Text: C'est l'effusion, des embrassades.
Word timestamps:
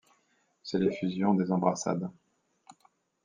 C'est 0.63 0.79
l'effusion, 0.79 1.35
des 1.35 1.51
embrassades. 1.51 2.09